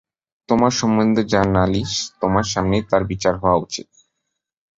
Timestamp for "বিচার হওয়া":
3.03-3.57